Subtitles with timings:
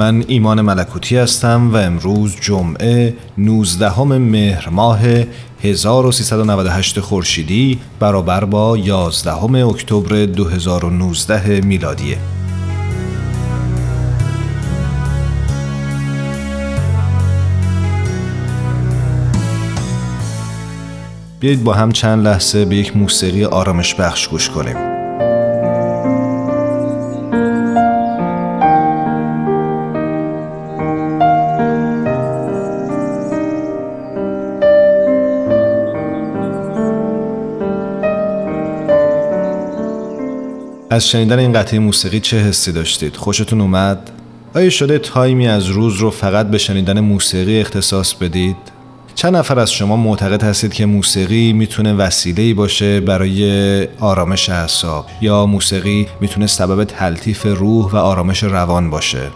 [0.00, 5.00] من ایمان ملکوتی هستم و امروز جمعه 19 مهر ماه
[5.62, 12.18] 1398 خورشیدی برابر با 11 اکتبر 2019 میلادیه.
[21.40, 24.99] بیایید با هم چند لحظه به یک موسیقی آرامش بخش گوش کنیم.
[40.92, 44.10] از شنیدن این قطعه موسیقی چه حسی داشتید؟ خوشتون اومد؟
[44.54, 48.56] آیا شده تایمی از روز رو فقط به شنیدن موسیقی اختصاص بدید؟
[49.14, 55.46] چند نفر از شما معتقد هستید که موسیقی می‌تونه وسیله باشه برای آرامش اعصاب یا
[55.46, 59.30] موسیقی می‌تونه سبب تلطیف روح و آرامش روان باشه؟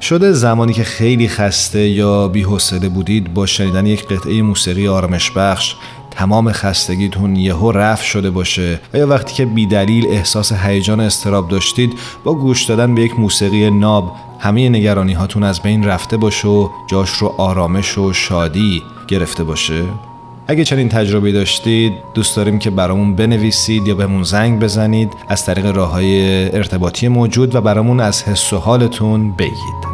[0.00, 5.74] شده زمانی که خیلی خسته یا بی‌حوصله بودید با شنیدن یک قطعه موسیقی آرامش بخش
[6.18, 11.92] تمام خستگیتون یهو رفع شده باشه و یا وقتی که بیدلیل احساس هیجان استراب داشتید
[12.24, 16.68] با گوش دادن به یک موسیقی ناب همه نگرانی هاتون از بین رفته باشه و
[16.90, 19.82] جاش رو آرامش و شادی گرفته باشه.
[20.48, 25.66] اگه چنین تجربه داشتید دوست داریم که برامون بنویسید یا بهمون زنگ بزنید از طریق
[25.66, 29.87] راه های ارتباطی موجود و برامون از حس و حالتون بگید.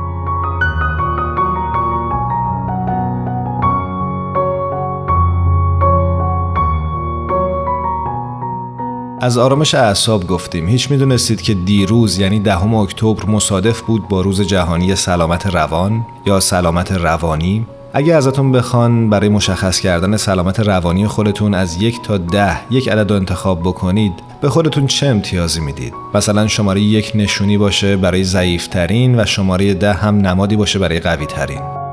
[9.25, 10.69] از آرامش اعصاب گفتیم.
[10.69, 16.41] هیچ می‌دونستید که دیروز یعنی دهم اکتبر مصادف بود با روز جهانی سلامت روان یا
[16.41, 17.67] سلامت روانی.
[17.93, 23.13] اگه ازتون بخوان برای مشخص کردن سلامت روانی خودتون از یک تا ده یک عدد
[23.13, 29.25] انتخاب بکنید به خودتون چه امتیازی می‌دید؟ مثلا شماره یک نشونی باشه برای ضعیفترین و
[29.25, 31.84] شماره ده هم نمادی باشه برای قوی ترین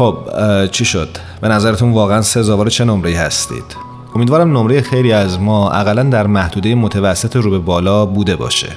[0.00, 0.16] خب
[0.70, 1.08] چی شد؟
[1.40, 3.64] به نظرتون واقعا سزاوار چه نمره هستید؟
[4.14, 8.68] امیدوارم نمره خیلی از ما اقلا در محدوده متوسط رو به بالا بوده باشه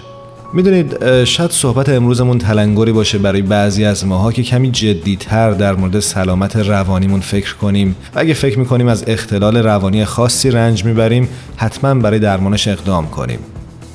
[0.54, 6.00] می‌دونید شاید صحبت امروزمون تلنگری باشه برای بعضی از ماها که کمی جدیتر در مورد
[6.00, 11.94] سلامت روانیمون فکر کنیم و اگه فکر می‌کنیم از اختلال روانی خاصی رنج می‌بریم حتما
[11.94, 13.40] برای درمانش اقدام کنیم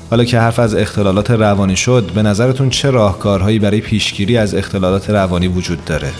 [0.09, 5.09] حالا که حرف از اختلالات روانی شد به نظرتون چه راهکارهایی برای پیشگیری از اختلالات
[5.09, 6.11] روانی وجود داره؟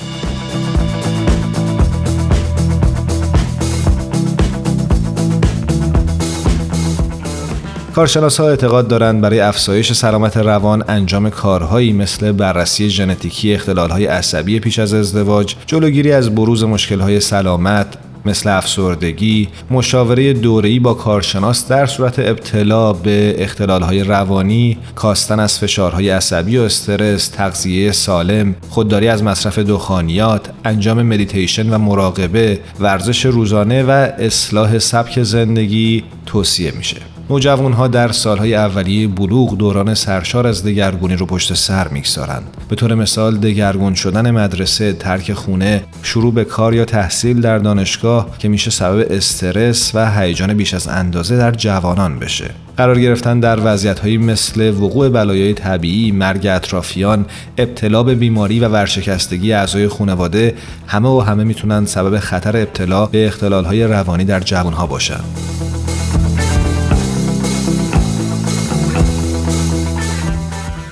[7.95, 14.05] کارشناس ها اعتقاد دارند برای افزایش سلامت روان انجام کارهایی مثل بررسی ژنتیکی اختلال های
[14.05, 17.87] عصبی پیش از ازدواج، جلوگیری از بروز مشکل های سلامت،
[18.25, 26.09] مثل افسردگی، مشاوره دوره‌ای با کارشناس در صورت ابتلا به اختلالهای روانی، کاستن از فشارهای
[26.09, 33.83] عصبی و استرس، تغذیه سالم، خودداری از مصرف دخانیات، انجام مدیتیشن و مراقبه، ورزش روزانه
[33.83, 37.18] و اصلاح سبک زندگی توصیه میشه.
[37.29, 42.95] ها در سالهای اولیه بلوغ دوران سرشار از دگرگونی رو پشت سر می‌گذارند به طور
[42.95, 48.71] مثال دگرگون شدن مدرسه ترک خونه شروع به کار یا تحصیل در دانشگاه که میشه
[48.71, 54.69] سبب استرس و هیجان بیش از اندازه در جوانان بشه قرار گرفتن در وضعیتهایی مثل
[54.69, 57.25] وقوع بلایای طبیعی، مرگ اطرافیان،
[57.57, 60.55] ابتلا به بیماری و ورشکستگی اعضای خانواده
[60.87, 65.21] همه و همه می‌تونن سبب خطر ابتلا به اختلالهای روانی در جوانها باشن.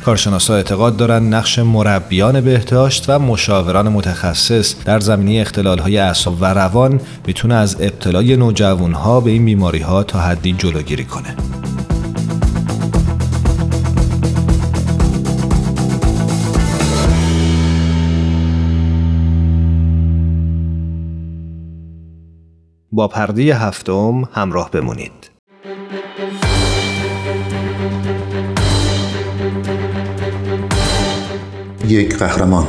[0.08, 7.02] کارشناسا اعتقاد دارند نقش مربیان بهداشت و مشاوران متخصص در زمینه اختلالهای اعصاب و روان
[7.28, 11.36] می‌تونه از ابتلای نوجوانها به این بیماری ها تا حدی جلوگیری کنه.
[22.92, 25.37] با پرده هفتم همراه بمونید.
[31.88, 32.68] یک قهرمان.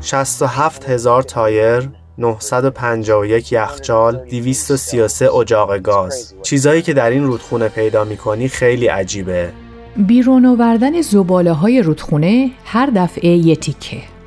[0.00, 6.34] 67 هزار تایر 951 یخچال 233 اجاق گاز.
[6.42, 9.52] چیزایی که در این رودخونه پیدا می‌کنی خیلی عجیبه.
[9.96, 14.17] بیرون آوردن زباله های رودخونه هر دفعه یه تیکه.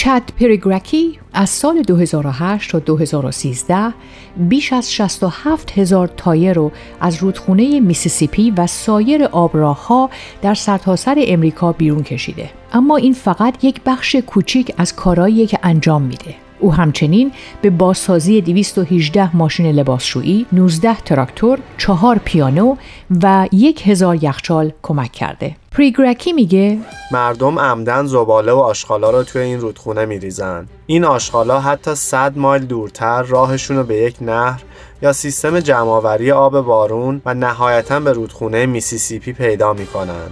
[0.00, 3.94] چد پریگرکی از سال 2008 تا 2013
[4.36, 10.10] بیش از 67 هزار تایر رو از رودخونه میسیسیپی و سایر آبراهها
[10.42, 12.50] در سرتاسر امریکا بیرون کشیده.
[12.72, 16.34] اما این فقط یک بخش کوچیک از کارایی که انجام میده.
[16.60, 22.76] او همچنین به بازسازی 218 ماشین لباسشویی، 19 تراکتور، 4 پیانو
[23.22, 23.48] و
[23.84, 25.56] 1000 یخچال کمک کرده.
[25.72, 26.78] پریگرکی میگه
[27.12, 30.66] مردم عمدا زباله و آشغالا رو توی این رودخونه میریزن.
[30.86, 34.62] این آشغالا حتی 100 مایل دورتر راهشون رو به یک نهر
[35.02, 40.30] یا سیستم جمعآوری آب بارون و نهایتا به رودخونه میسیسیپی پیدا می‌کنن.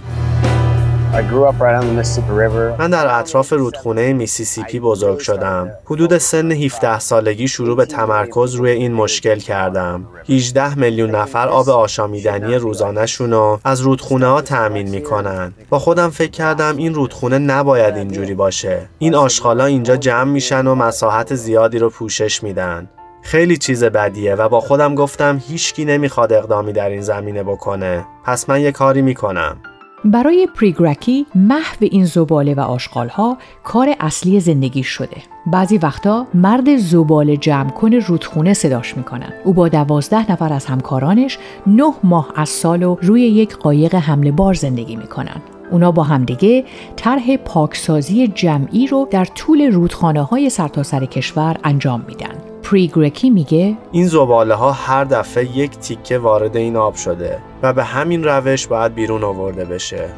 [2.79, 5.71] من در اطراف رودخونه میسیسیپی بزرگ شدم.
[5.85, 10.05] حدود سن 17 سالگی شروع به تمرکز روی این مشکل کردم.
[10.29, 15.53] 18 میلیون نفر آب آشامیدنی روزانهشون رو از رودخونه ها تأمین می‌کنن.
[15.69, 18.89] با خودم فکر کردم این رودخونه نباید اینجوری باشه.
[18.99, 22.89] این آشغالا اینجا جمع میشن و مساحت زیادی رو پوشش میدن.
[23.21, 28.05] خیلی چیز بدیه و با خودم گفتم هیچکی نمی‌خواد اقدامی در این زمینه بکنه.
[28.25, 29.57] پس من یه کاری می‌کنم.
[30.05, 35.17] برای پریگرکی محو این زباله و آشغالها کار اصلی زندگی شده.
[35.45, 39.33] بعضی وقتا مرد زباله جمع کن رودخونه صداش می‌کنن.
[39.43, 41.37] او با دوازده نفر از همکارانش
[41.67, 45.41] نه ماه از سال و روی یک قایق حمله بار زندگی می‌کنن.
[45.71, 46.65] اونا با همدیگه
[46.95, 52.48] طرح پاکسازی جمعی رو در طول رودخانه های سرتاسر کشور انجام میدن.
[52.69, 57.83] پریگرکی میگه این زباله ها هر دفعه یک تیکه وارد این آب شده و به
[57.83, 60.09] همین روش باید بیرون آورده بشه.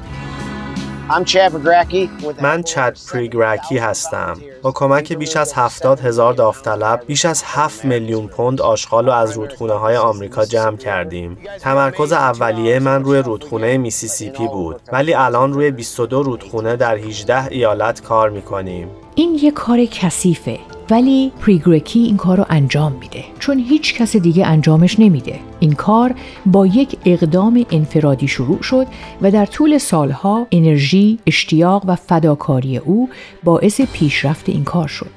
[2.41, 4.37] من چد پریگرکی هستم.
[4.61, 9.31] با کمک بیش از هفتاد هزار داوطلب بیش از 7 میلیون پوند آشغال رو از
[9.31, 11.37] رودخونه های آمریکا جمع کردیم.
[11.59, 18.01] تمرکز اولیه من روی رودخونه میسیسیپی بود ولی الان روی 22 رودخونه در 18 ایالت
[18.01, 18.87] کار می‌کنیم.
[19.15, 20.59] این یه کار کثیفه
[20.89, 23.23] ولی پریگرکی این کار رو انجام میده.
[23.39, 25.39] چون هیچ کس دیگه انجامش نمیده.
[25.59, 26.15] این کار
[26.45, 28.87] با یک اقدام انفرادی شروع شد
[29.21, 33.09] و در طول سالها انرژی، اشتیاق و فداکاری او
[33.43, 35.11] باعث پیشرفت این کار شد.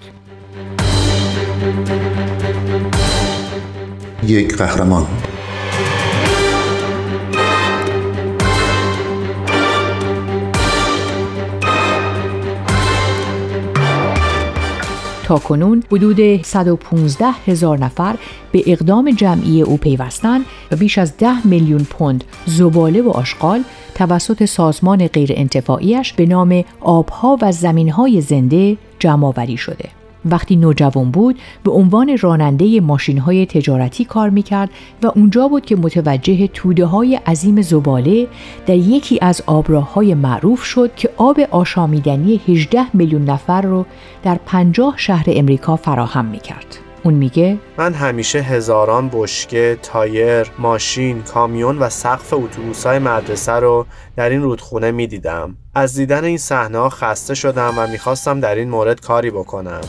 [4.26, 5.06] یک قهرمان.
[15.25, 18.17] تا کنون حدود 115 هزار نفر
[18.53, 20.41] به اقدام جمعی او پیوستن
[20.73, 23.62] و بیش از 10 میلیون پوند زباله و آشغال
[23.94, 30.03] توسط سازمان غیرانتفاعیش به نام آبها و زمینهای زنده جمع شده.
[30.25, 34.71] وقتی نوجوان بود به عنوان راننده ماشین های تجارتی کار می‌کرد
[35.02, 38.26] و اونجا بود که متوجه توده های عظیم زباله
[38.66, 43.87] در یکی از آبراههای معروف شد که آب آشامیدنی 18 میلیون نفر رو
[44.23, 46.78] در 50 شهر امریکا فراهم می‌کرد.
[47.02, 54.31] اون میگه من همیشه هزاران بشکه، تایر، ماشین، کامیون و سقف اتوبوس‌های مدرسه رو در
[54.31, 55.57] این رودخونه می‌دیدم.
[55.75, 59.81] از دیدن این صحنه خسته شدم و می‌خواستم در این مورد کاری بکنم.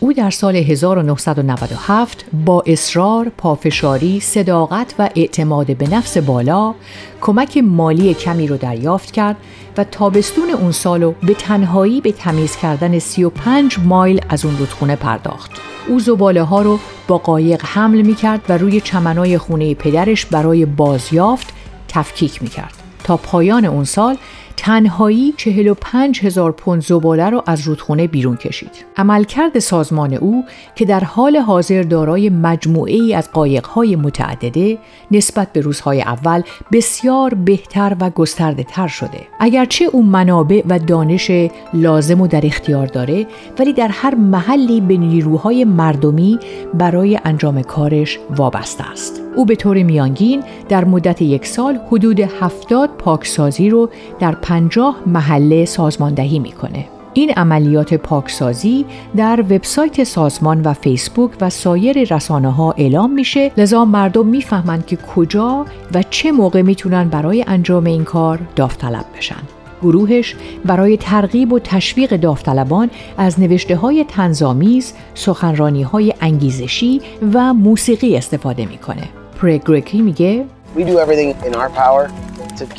[0.00, 6.74] او در سال 1997 با اصرار، پافشاری، صداقت و اعتماد به نفس بالا
[7.20, 9.36] کمک مالی کمی رو دریافت کرد
[9.76, 15.50] و تابستون اون سالو به تنهایی به تمیز کردن 35 مایل از اون رودخونه پرداخت.
[15.88, 20.66] او زباله ها رو با قایق حمل می کرد و روی چمنای خونه پدرش برای
[20.66, 21.46] بازیافت
[21.88, 22.74] تفکیک می کرد.
[23.04, 24.16] تا پایان اون سال
[24.56, 28.70] تنهایی 45 هزار پوند زباله را از رودخونه بیرون کشید.
[28.96, 30.44] عملکرد سازمان او
[30.74, 34.78] که در حال حاضر دارای مجموعه ای از قایقهای متعدده
[35.10, 36.42] نسبت به روزهای اول
[36.72, 39.20] بسیار بهتر و گسترده تر شده.
[39.40, 41.30] اگرچه او منابع و دانش
[41.74, 43.26] لازم و در اختیار داره
[43.58, 46.38] ولی در هر محلی به نیروهای مردمی
[46.74, 49.23] برای انجام کارش وابسته است.
[49.36, 55.64] او به طور میانگین در مدت یک سال حدود 70 پاکسازی رو در 50 محله
[55.64, 56.86] سازماندهی می‌کنه.
[57.14, 58.84] این عملیات پاکسازی
[59.16, 64.96] در وبسایت سازمان و فیسبوک و سایر رسانه ها اعلام میشه لذا مردم می‌فهمند که
[64.96, 69.42] کجا و چه موقع می‌تونن برای انجام این کار داوطلب بشن
[69.82, 77.00] گروهش برای ترغیب و تشویق داوطلبان از نوشته های تنظامیز، سخنرانی های انگیزشی
[77.32, 79.23] و موسیقی استفاده می‌کنه.
[79.40, 80.44] پرگرکی میگه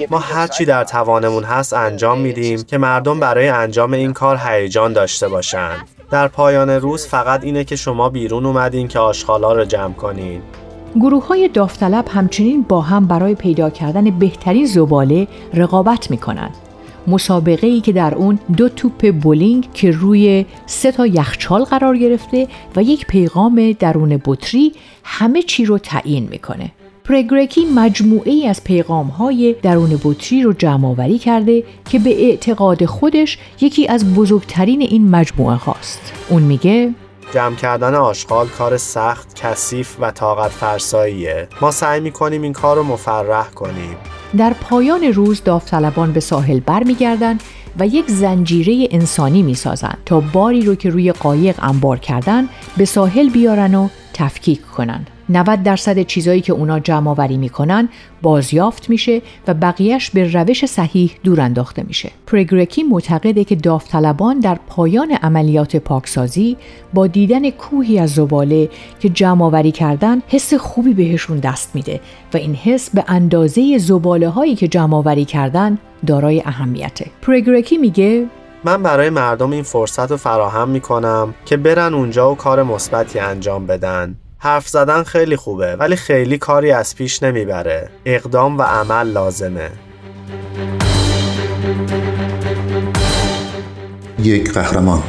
[0.10, 5.28] ما هرچی در توانمون هست انجام میدیم که مردم برای انجام این کار هیجان داشته
[5.28, 5.88] باشند.
[6.12, 10.42] در پایان روز فقط اینه که شما بیرون اومدین که آشغالا رو جمع کنین.
[10.96, 16.58] گروه های داوطلب همچنین با هم برای پیدا کردن بهترین زباله رقابت می‌کنند.
[17.08, 22.48] مسابقه ای که در اون دو توپ بولینگ که روی سه تا یخچال قرار گرفته
[22.76, 24.72] و یک پیغام درون بطری
[25.04, 26.72] همه چی رو تعیین می‌کنه.
[27.04, 32.86] پرگرکی مجموعه ای از پیغام های درون بطری رو جمع آوری کرده که به اعتقاد
[32.86, 36.14] خودش یکی از بزرگترین این مجموعه هاست.
[36.30, 36.94] اون میگه
[37.34, 41.48] جمع کردن آشغال کار سخت، کثیف و طاقت فرساییه.
[41.62, 43.96] ما سعی می‌کنیم این کار رو مفرح کنیم.
[44.38, 47.44] در پایان روز داوطلبان به ساحل برمیگردند
[47.80, 53.30] و یک زنجیره انسانی می‌سازند تا باری رو که روی قایق انبار کردن به ساحل
[53.30, 57.90] بیارن و تفکیک کنن 90 درصد چیزایی که اونا جمع آوری می‌کنن
[58.22, 62.12] بازیافت میشه و بقیهش به روش صحیح دور انداخته میشه.
[62.28, 66.58] پرگرکی معتقده که داوطلبان در پایان عملیات پاکسازی
[66.94, 72.00] با دیدن کوهی از زباله که جمع آوری کردن حس خوبی بهشون دست میده
[72.34, 75.78] و این حس به اندازه زباله هایی که جمع آوری کردن
[76.08, 77.06] دارای اهمیته.
[77.22, 78.26] پرگرکی میگه
[78.64, 83.68] من برای مردم این فرصت رو فراهم می‌کنم که برن اونجا و کار مثبتی انجام
[83.68, 84.16] بدن
[84.46, 87.90] حرف زدن خیلی خوبه ولی خیلی کاری از پیش نمی‌بره.
[88.06, 89.70] اقدام و عمل لازمه.
[94.20, 95.04] یک قهرمان.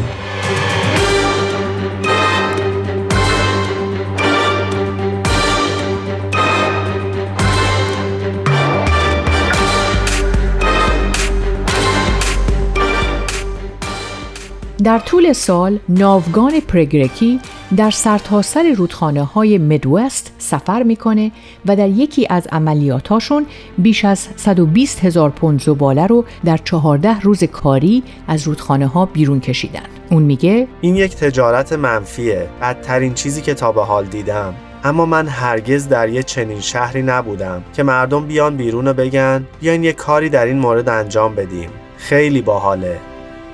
[14.85, 17.40] در طول سال ناوگان پرگرکی
[17.76, 21.32] در سرتاسر رودخانه های مدوست سفر می‌کنه
[21.66, 23.46] و در یکی از عملیاتاشون
[23.78, 29.40] بیش از 120 هزار پوند زباله رو در 14 روز کاری از رودخانه ها بیرون
[29.40, 29.87] کشیدن.
[30.11, 32.46] اون میگه این یک تجارت منفیه.
[32.62, 34.54] بدترین چیزی که تا به حال دیدم.
[34.85, 39.85] اما من هرگز در یه چنین شهری نبودم که مردم بیان بیرون و بگن بیاین
[39.85, 41.70] یه کاری در این مورد انجام بدیم.
[41.96, 42.99] خیلی باحاله.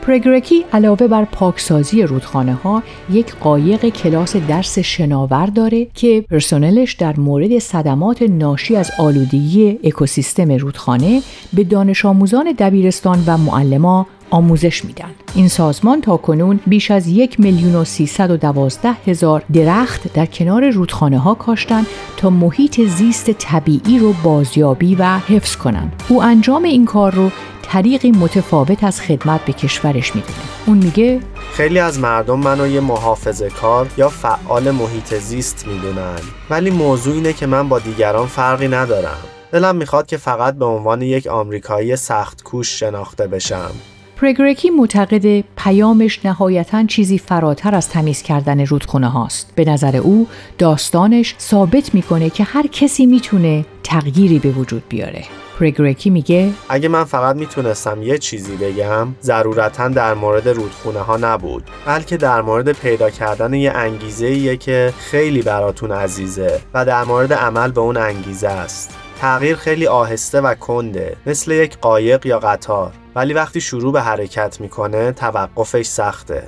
[0.02, 7.20] پرگرکی علاوه بر پاکسازی رودخانه ها یک قایق کلاس درس شناور داره که پرسنلش در
[7.20, 15.10] مورد صدمات ناشی از آلودگی اکوسیستم رودخانه به دانش آموزان دبیرستان و معلما آموزش میدن.
[15.34, 20.26] این سازمان تا کنون بیش از یک میلیون و سیصد و دوازده هزار درخت در
[20.26, 26.02] کنار رودخانه ها کاشتن تا محیط زیست طبیعی رو بازیابی و حفظ کنند.
[26.08, 27.30] او انجام این کار رو
[27.62, 31.20] طریقی متفاوت از خدمت به کشورش می‌دونه اون میگه
[31.52, 37.32] خیلی از مردم منو یه محافظه کار یا فعال محیط زیست می‌دونن ولی موضوع اینه
[37.32, 39.18] که من با دیگران فرقی ندارم
[39.52, 43.70] دلم می‌خواد که فقط به عنوان یک آمریکایی سخت کوش شناخته بشم
[44.16, 49.52] پرگرکی معتقد پیامش نهایتا چیزی فراتر از تمیز کردن رودخونه هاست.
[49.54, 50.26] به نظر او
[50.58, 55.24] داستانش ثابت می‌کنه که هر کسی می‌تونه تغییری به وجود بیاره.
[55.60, 61.64] پرگرکی میگه اگه من فقط می‌تونستم یه چیزی بگم ضرورتا در مورد رودخونه ها نبود
[61.86, 67.32] بلکه در مورد پیدا کردن یه انگیزه ایه که خیلی براتون عزیزه و در مورد
[67.32, 68.90] عمل به اون انگیزه است.
[69.20, 72.92] تغییر خیلی آهسته و کنده مثل یک قایق یا قطار.
[73.14, 76.42] ولی وقتی شروع به حرکت می‌کنه توقفش سخته.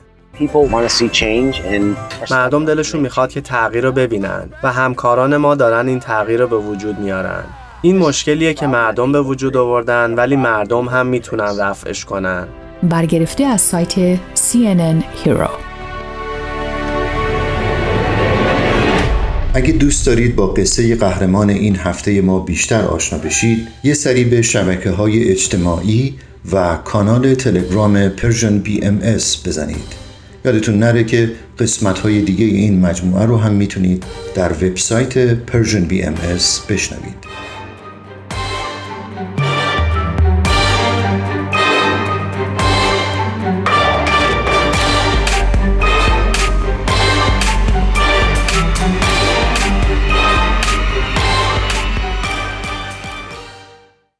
[2.31, 6.57] مردم دلشون می‌خواد که تغییر رو ببینن و همکاران ما دارن این تغییر رو به
[6.57, 7.45] وجود میارن.
[7.85, 12.49] این مشکلیه که مردم به وجود آوردن ولی مردم هم می‌تونن رفعش کنن.
[12.83, 15.51] برگرفته از سایت CNN Hero.
[19.55, 24.43] اگه دوست دارید با قصه قهرمان این هفته ما بیشتر آشنا بشید یه سری به
[24.43, 26.15] شبکه های اجتماعی
[26.53, 30.05] و کانال تلگرام Persian BMS بزنید.
[30.45, 36.61] یادتون نره که قسمت های دیگه این مجموعه رو هم می‌تونید در وبسایت Persian BMS
[36.69, 37.24] بشنوید.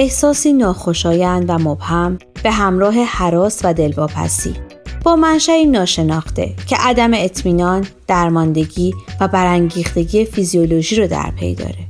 [0.00, 4.54] احساسی ناخوشایند و مبهم به همراه حراس و دلواپسی
[5.04, 11.86] با منشأی ناشناخته که عدم اطمینان، درماندگی و برانگیختگی فیزیولوژی رو در پی داره.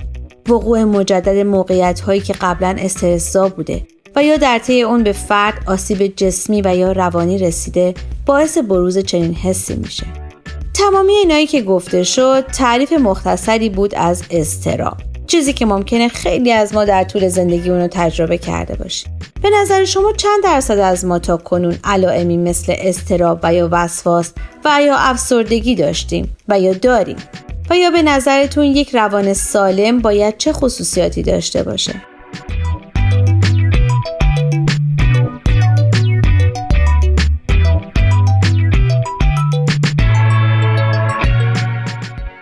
[0.48, 3.86] وقوع مجدد موقعیت هایی که قبلا استرسزا بوده
[4.16, 7.94] و یا در طی اون به فرد آسیب جسمی و یا روانی رسیده
[8.26, 10.06] باعث بروز چنین حسی میشه.
[10.74, 15.09] تمامی اینایی که گفته شد تعریف مختصری بود از استراب.
[15.30, 19.18] چیزی که ممکنه خیلی از ما در طول زندگی اونو تجربه کرده باشیم.
[19.42, 24.32] به نظر شما چند درصد از ما تا کنون علائمی مثل استراب و یا وسواس
[24.64, 27.16] و یا افسردگی داشتیم و یا داریم؟
[27.70, 32.02] و یا به نظرتون یک روان سالم باید چه خصوصیاتی داشته باشه؟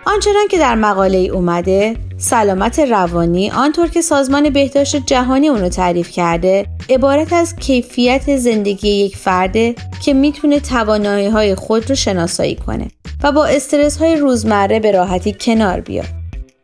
[0.05, 6.11] آنچنان که در مقاله ای اومده سلامت روانی آنطور که سازمان بهداشت جهانی اونو تعریف
[6.11, 12.87] کرده عبارت از کیفیت زندگی یک فرده که می‌تونه توانایی های خود رو شناسایی کنه
[13.23, 16.05] و با استرس های روزمره به راحتی کنار بیاد.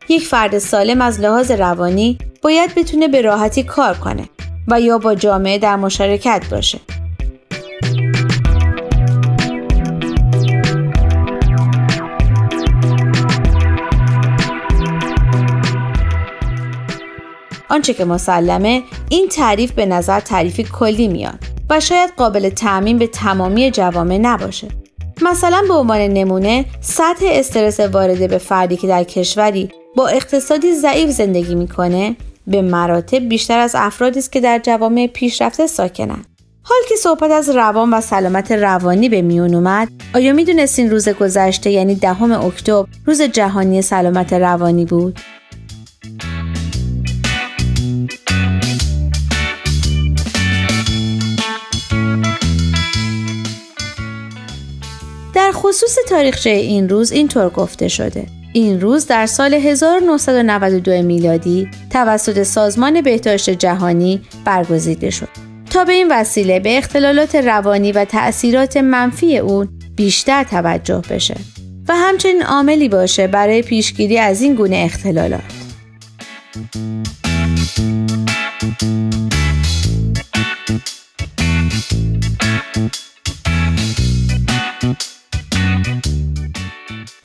[0.08, 4.28] یک فرد سالم از لحاظ روانی باید بتونه به راحتی کار کنه
[4.68, 6.78] و یا با جامعه در مشارکت باشه.
[17.68, 21.38] آنچه که مسلمه این تعریف به نظر تعریفی کلی میاد
[21.70, 24.68] و شاید قابل تعمین به تمامی جوامع نباشه.
[25.22, 31.10] مثلا به عنوان نمونه سطح استرس وارده به فردی که در کشوری با اقتصادی ضعیف
[31.10, 36.26] زندگی می‌کنه به مراتب بیشتر از افرادی است که در جوامع پیشرفته ساکنند
[36.62, 41.70] حال که صحبت از روان و سلامت روانی به میون اومد آیا می‌دونستین روز گذشته
[41.70, 45.18] یعنی دهم اکتبر روز جهانی سلامت روانی بود؟
[55.56, 63.00] خصوص تاریخچه این روز اینطور گفته شده این روز در سال 1992 میلادی توسط سازمان
[63.00, 65.28] بهداشت جهانی برگزیده شد
[65.70, 71.36] تا به این وسیله به اختلالات روانی و تأثیرات منفی اون بیشتر توجه بشه
[71.88, 75.40] و همچنین عاملی باشه برای پیشگیری از این گونه اختلالات.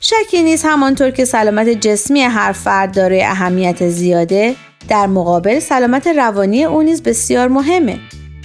[0.04, 4.54] شکی نیست همانطور که سلامت جسمی هر فرد داره اهمیت زیاده
[4.88, 7.98] در مقابل سلامت روانی او نیز بسیار مهمه.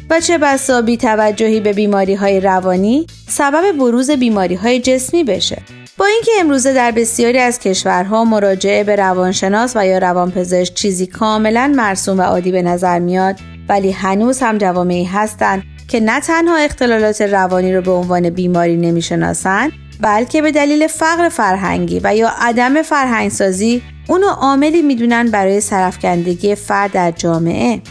[0.09, 5.61] و چه بسا بی توجهی به بیماری های روانی سبب بروز بیماری های جسمی بشه.
[5.97, 11.73] با اینکه امروزه در بسیاری از کشورها مراجعه به روانشناس و یا روانپزشک چیزی کاملا
[11.75, 13.35] مرسوم و عادی به نظر میاد
[13.69, 19.71] ولی هنوز هم جوامعی هستند که نه تنها اختلالات روانی رو به عنوان بیماری نمی‌شناسند
[20.01, 26.91] بلکه به دلیل فقر فرهنگی و یا عدم فرهنگسازی اونو عاملی می‌دونن برای سرفکندگی فرد
[26.91, 27.81] در جامعه.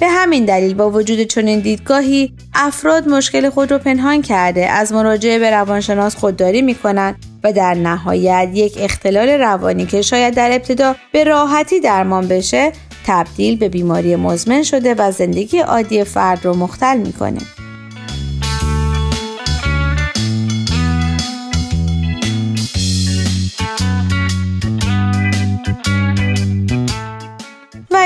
[0.00, 5.38] به همین دلیل با وجود چنین دیدگاهی افراد مشکل خود رو پنهان کرده از مراجعه
[5.38, 11.24] به روانشناس خودداری می‌کنن و در نهایت یک اختلال روانی که شاید در ابتدا به
[11.24, 12.72] راحتی درمان بشه
[13.06, 17.40] تبدیل به بیماری مزمن شده و زندگی عادی فرد رو مختل می‌کنه.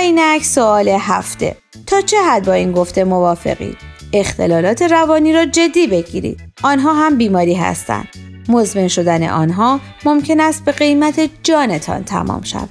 [0.02, 1.56] اینک سوال هفته.
[1.86, 3.76] تا چه حد با این گفته موافقید
[4.12, 6.40] اختلالات روانی را جدی بگیرید.
[6.62, 8.08] آنها هم بیماری هستند.
[8.48, 12.68] مزمن شدن آنها ممکن است به قیمت جانتان تمام شود.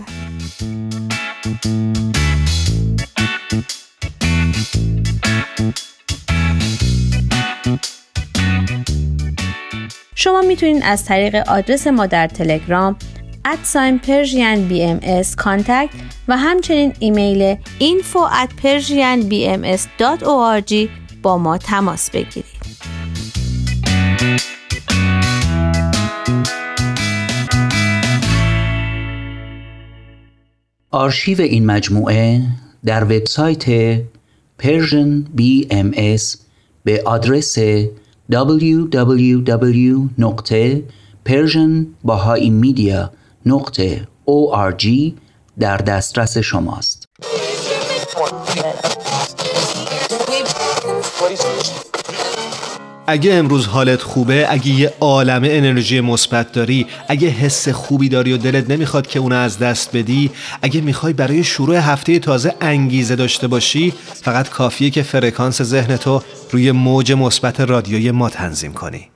[10.15, 12.95] شما می‌تونید از طریق آدرس ما در تلگرام
[13.97, 15.89] Persian BMS contact
[16.27, 20.73] و همچنین ایمیل info at persianbms.org
[21.21, 22.61] با ما تماس بگیرید.
[30.91, 32.41] آرشیو این مجموعه
[32.85, 33.95] در وبسایت
[34.61, 36.37] Persian BMS
[36.83, 37.57] به آدرس
[43.47, 45.13] www.persianbahaimedia.org
[45.59, 47.07] در دسترس شماست.
[53.07, 58.37] اگه امروز حالت خوبه اگه یه عالمه انرژی مثبت داری اگه حس خوبی داری و
[58.37, 63.47] دلت نمی‌خواد که اونو از دست بدی اگه می‌خوای برای شروع هفته تازه انگیزه داشته
[63.47, 69.11] باشی فقط کافیه که فرکانس ذهن تو روی موج مثبت رادیوی ما تنظیم کنی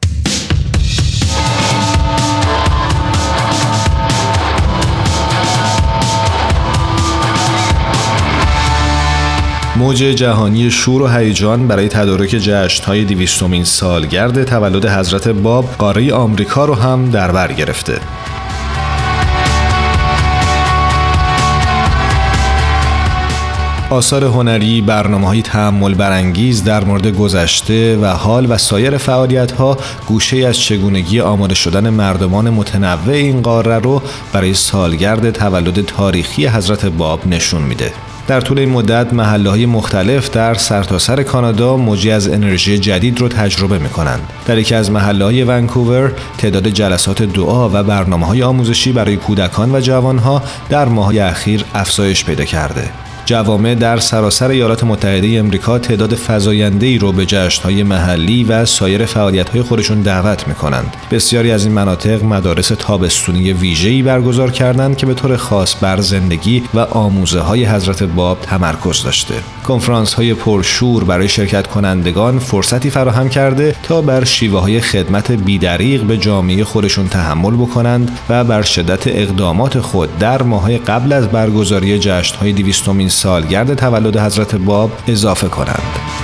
[9.86, 16.66] موج جهانی شور و هیجان برای تدارک جشن‌های دیویستومین سالگرد تولد حضرت باب قاره آمریکا
[16.66, 18.00] رو هم در بر گرفته.
[23.90, 29.78] آثار هنری، برنامه های تحمل برانگیز در مورد گذشته و حال و سایر فعالیت ها
[30.08, 34.02] گوشه از چگونگی آماده شدن مردمان متنوع این قاره رو
[34.34, 38.15] برای سالگرد تولد تاریخی حضرت باب نشون میده.
[38.28, 43.20] در طول این مدت محله های مختلف در سرتاسر سر کانادا موجی از انرژی جدید
[43.20, 44.30] رو تجربه می کنند.
[44.46, 49.76] در یکی از محله های ونکوور تعداد جلسات دعا و برنامه های آموزشی برای کودکان
[49.76, 53.05] و جوانها در ماهای اخیر افزایش پیدا کرده.
[53.26, 59.06] جوامع در سراسر ایالات متحده امریکا تعداد فزاینده ای رو به جشنهای محلی و سایر
[59.06, 60.98] فعالیت‌های خودشون دعوت می‌کنند.
[61.12, 66.64] بسیاری از این مناطق مدارس تابستونی ویژه‌ای برگزار کردند که به طور خاص بر زندگی
[66.74, 69.36] و آموزه های حضرت باب تمرکز داشته.
[69.64, 76.04] کنفرانس های پرشور برای شرکت کنندگان فرصتی فراهم کرده تا بر شیوه های خدمت بیدریق
[76.04, 82.00] به جامعه خودشون تحمل بکنند و بر شدت اقدامات خود در ماهای قبل از برگزاری
[82.00, 86.15] جشنهای دیویستومین سالگرد تولد حضرت باب اضافه کنند.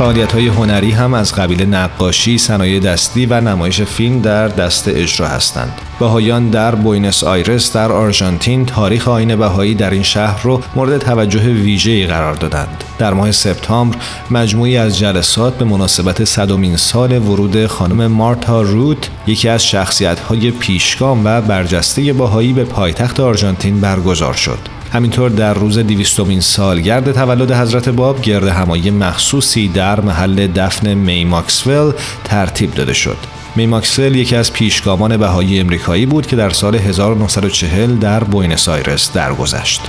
[0.00, 5.28] فعالیت های هنری هم از قبیل نقاشی، صنایع دستی و نمایش فیلم در دست اجرا
[5.28, 5.72] هستند.
[5.98, 11.40] بهاییان در بوینس آیرس در آرژانتین تاریخ آیین بهایی در این شهر رو مورد توجه
[11.40, 12.84] ویژه‌ای قرار دادند.
[12.98, 13.96] در ماه سپتامبر
[14.30, 21.22] مجموعه‌ای از جلسات به مناسبت صدومین سال ورود خانم مارتا روت یکی از شخصیت‌های پیشگام
[21.24, 24.79] و برجسته بهایی به پایتخت آرژانتین برگزار شد.
[24.92, 31.24] همینطور در روز دویستمین سالگرد تولد حضرت باب گرد همایی مخصوصی در محل دفن می
[31.24, 31.92] ماکسول
[32.24, 33.16] ترتیب داده شد.
[33.56, 39.12] می ماکسول یکی از پیشگامان بهایی امریکایی بود که در سال 1940 در بوینس آیرس
[39.12, 39.80] درگذشت.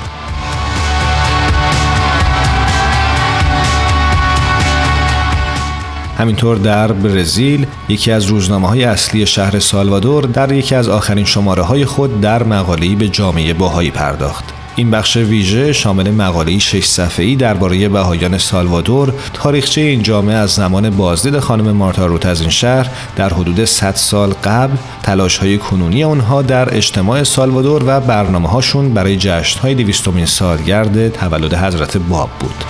[6.17, 11.63] همینطور در برزیل یکی از روزنامه های اصلی شهر سالوادور در یکی از آخرین شماره
[11.63, 14.60] های خود در مقاله‌ای به جامعه باهایی پرداخت.
[14.75, 20.89] این بخش ویژه شامل مقاله شش صفحه‌ای درباره بهایان سالوادور، تاریخچه این جامعه از زمان
[20.89, 24.77] بازدید خانم مارتا روت از این شهر در حدود 100 سال قبل،
[25.41, 32.29] های کنونی آنها در اجتماع سالوادور و برنامه‌هاشون برای جشن‌های دویستمین سالگرد تولد حضرت باب
[32.39, 32.63] بود.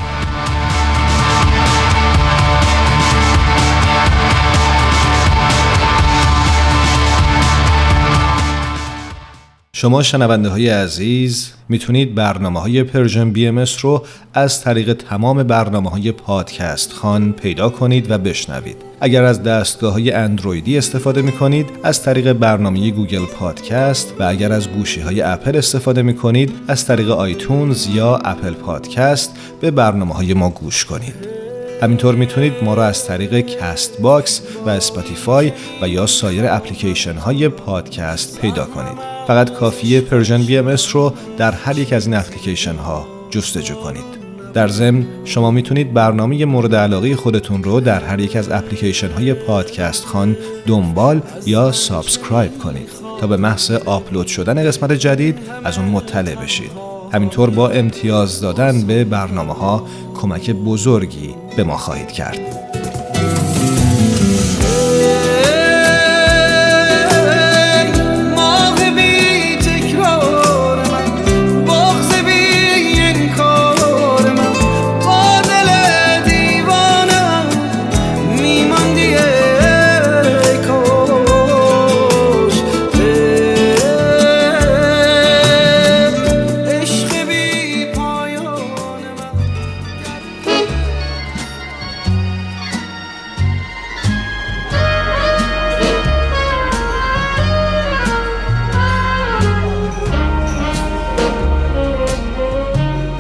[9.82, 16.12] شما شنونده های عزیز می‌تونید برنامه های Persian BMS رو از طریق تمام برنامه های
[16.12, 18.76] پادکست خان پیدا کنید و بشنوید.
[19.00, 24.52] اگر از دستگاه های اندرویدی استفاده می کنید از طریق برنامه Google Podcast و اگر
[24.52, 30.14] از گوشی های اپل استفاده می کنید از طریق iTunes یا Apple Podcast به برنامه
[30.14, 31.41] های ما گوش کنید.
[31.82, 38.42] همینطور می‌تونید ما را از طریق Castbox و Spotify و یا سایر اپلیکیشن های پادکست
[38.42, 38.98] پیدا کنید.
[39.28, 44.22] فقط کافیه Persian BMS رو در هر یک از این اپلیکیشن ها جستجو کنید.
[44.54, 49.34] در ضمن شما می‌تونید برنامه مورد علاقه خودتون رو در هر یک از اپلیکیشن های
[49.34, 52.90] پادکست خان دنبال یا subscribe کنید
[53.22, 56.91] تا به محض آپلود شدن قسمت جدید از اون مطلع بشید.
[57.12, 62.71] همینطور با امتیاز دادن به برنامه ها کمک بزرگی به ما خواهید کرد.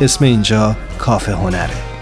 [0.00, 1.94] اسم اینجا کافه هنره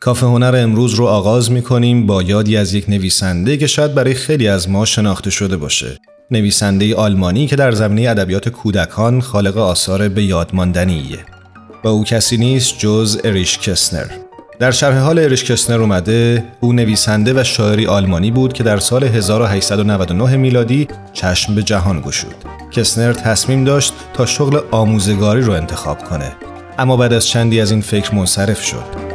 [0.00, 4.14] کافه هنر امروز رو آغاز می کنیم با یادی از یک نویسنده که شاید برای
[4.14, 5.98] خیلی از ما شناخته شده باشه.
[6.30, 11.18] نویسنده آلمانی که در زمینه ادبیات کودکان خالق آثار به یادماندنیه.
[11.84, 14.06] و او کسی نیست جز اریش کسنر.
[14.58, 19.04] در شرح حال اریش کسنر اومده او نویسنده و شاعری آلمانی بود که در سال
[19.04, 22.34] 1899 میلادی چشم به جهان گشود.
[22.70, 26.32] کسنر تصمیم داشت تا شغل آموزگاری رو انتخاب کنه
[26.78, 29.13] اما بعد از چندی از این فکر منصرف شد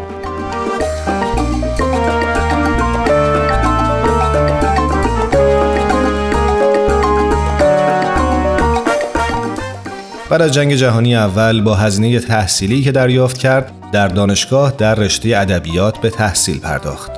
[10.29, 15.37] بعد از جنگ جهانی اول با هزینه تحصیلی که دریافت کرد در دانشگاه در رشته
[15.37, 17.11] ادبیات به تحصیل پرداخت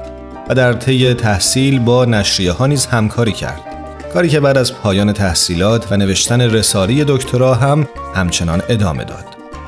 [0.50, 3.62] و در طی تحصیل با نشریه ها نیز همکاری کرد.
[4.14, 9.26] کاری که بعد از پایان تحصیلات و نوشتن رسالی دکترا هم همچنان ادامه داد.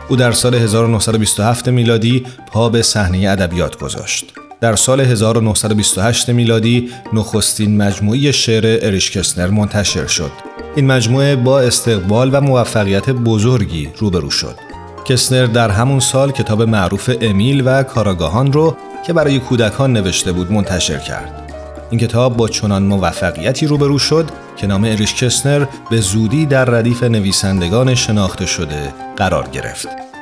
[0.08, 4.34] او در سال 1927 میلادی پا به صحنه ادبیات گذاشت.
[4.63, 10.32] در سال 1928 میلادی نخستین مجموعی شعر اریش کسنر منتشر شد
[10.76, 14.56] این مجموعه با استقبال و موفقیت بزرگی روبرو شد.
[15.06, 20.52] کسنر در همون سال کتاب معروف امیل و کاراگاهان رو که برای کودکان نوشته بود
[20.52, 21.54] منتشر کرد.
[21.89, 27.04] این کتاب با چنان موفقیتی روبرو شد که نام اریش کسنر به زودی در ردیف
[27.04, 30.12] نویسندگان شناخته شده قرار گرفت.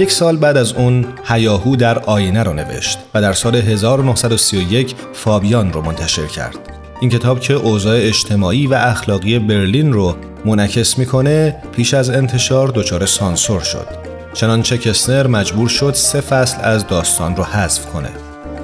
[0.00, 5.72] یک سال بعد از اون هیاهو در آینه رو نوشت و در سال 1931 فابیان
[5.72, 6.58] رو منتشر کرد.
[7.00, 13.06] این کتاب که اوضاع اجتماعی و اخلاقی برلین رو منعکس می‌کنه پیش از انتشار دچار
[13.06, 13.86] سانسور شد.
[14.34, 18.10] چنانچه کسنر مجبور شد سه فصل از داستان رو حذف کنه.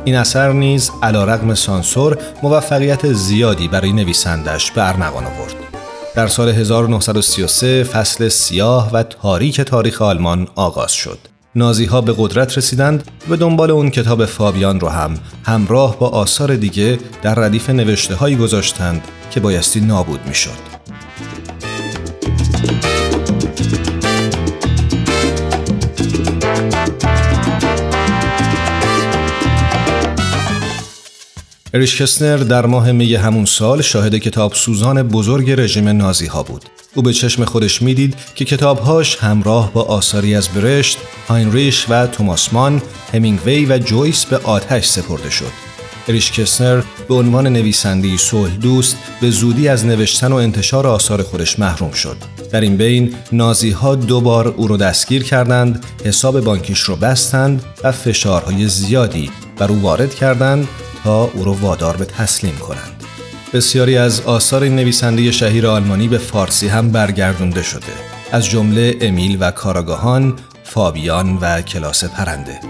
[0.05, 5.65] این اثر نیز علیرغم سانسور موفقیت زیادی برای نویسندش به ارمغان آورد.
[6.16, 11.18] در سال 1933 فصل سیاه و تاریک تاریخ آلمان آغاز شد.
[11.55, 16.57] نازی ها به قدرت رسیدند و دنبال اون کتاب فابیان رو هم همراه با آثار
[16.57, 20.76] دیگه در ردیف نوشته هایی گذاشتند که بایستی نابود می شد.
[31.77, 36.65] اریش کسنر در ماه می همون سال شاهد کتاب سوزان بزرگ رژیم نازی ها بود.
[36.95, 42.83] او به چشم خودش می‌دید که کتابهاش همراه با آثاری از برشت، هاینریش و توماسمان،
[43.12, 45.53] همینگوی و جویس به آتش سپرده شد.
[46.09, 51.59] اریش کسنر به عنوان نویسنده صلح دوست به زودی از نوشتن و انتشار آثار خودش
[51.59, 52.17] محروم شد.
[52.53, 57.65] در این بین نازی ها دو بار او را دستگیر کردند، حساب بانکیش رو بستند
[57.85, 60.69] و فشارهای زیادی بر او وارد کردند
[61.07, 63.05] تا او را وادار به تسلیم کنند.
[63.53, 67.92] بسیاری از آثار این نویسنده شهیر آلمانی به فارسی هم برگردونده شده.
[68.33, 72.61] از جمله امیل و کاراگاهان، فابیان و کلاس پرنده.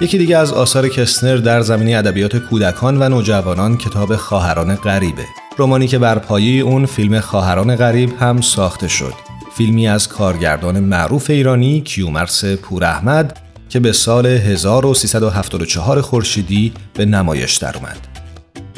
[0.00, 5.24] یکی دیگه از آثار کسنر در زمینه ادبیات کودکان و نوجوانان کتاب خواهران غریبه
[5.58, 9.14] رمانی که بر پایه اون فیلم خواهران غریب هم ساخته شد
[9.56, 17.56] فیلمی از کارگردان معروف ایرانی کیومرس پور احمد که به سال 1374 خورشیدی به نمایش
[17.56, 17.98] در اومد.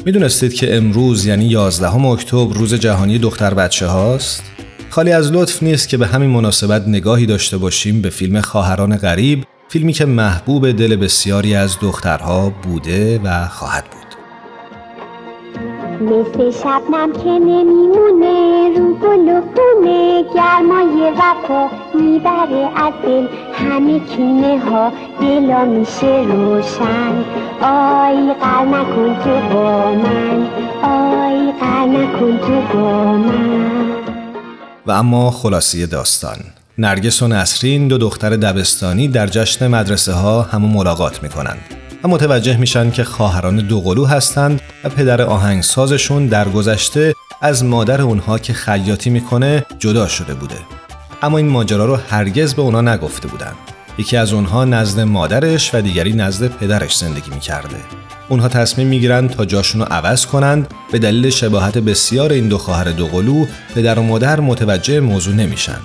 [0.05, 4.43] می‌دونستید که امروز یعنی 11 اکتبر روز جهانی دختر بچه هاست؟
[4.89, 9.43] خالی از لطف نیست که به همین مناسبت نگاهی داشته باشیم به فیلم خواهران غریب
[9.69, 14.02] فیلمی که محبوب دل بسیاری از دخترها بوده و خواهد بود
[16.03, 23.27] مثل شبنم که نمیمونه رو گل و خونه گرمای وفا می‌بره از دل.
[23.53, 27.13] همه کینه ها دلا میشه روشن.
[27.61, 30.47] آی قر نکن تو با من.
[30.83, 33.91] آی قر نکن تو با من.
[34.85, 36.37] و اما خلاصی داستان.
[36.77, 41.82] نرگس و نسرین دو دختر دبستانی در جشن مدرسه ها همو ملاقات می‌کنند.
[42.03, 48.39] و متوجه میشن که خواهران دوقلو هستند و پدر آهنگسازشون در گذشته از مادر اونها
[48.39, 50.55] که خیاطی می‌کنه جدا شده بوده.
[51.21, 53.51] اما این ماجرا رو هرگز به اونا نگفته بودن.
[53.97, 57.77] یکی از اونها نزد مادرش و دیگری نزد پدرش زندگی می‌کرده.
[58.29, 62.91] اونها تصمیم می‌گیرند تا جاشون رو عوض کنند به دلیل شباهت بسیار این دو خواهر
[62.91, 65.79] دوقلو پدر و مادر متوجه موضوع نمیشن.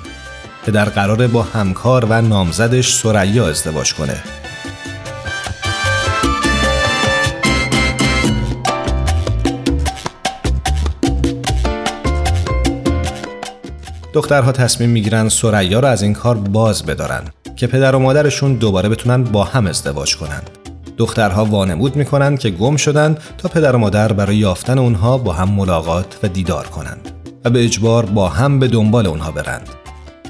[0.67, 4.23] پدر قراره با همکار و نامزدش سریا ازدواج کنه.
[14.19, 17.23] دخترها تصمیم می‌گیرن سریا رو از این کار باز بدارن
[17.57, 20.51] که پدر و مادرشون دوباره بتونن با هم ازدواج کنند.
[20.97, 25.49] دخترها وانمود می‌کنن که گم شدند تا پدر و مادر برای یافتن اونها با هم
[25.51, 27.11] ملاقات و دیدار کنند
[27.45, 29.69] و به اجبار با هم به دنبال اونها برند.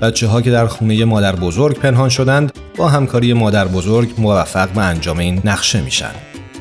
[0.03, 4.81] بچه ها که در خونه مادر بزرگ پنهان شدند با همکاری مادر بزرگ موفق به
[4.81, 6.14] انجام این نقشه میشن.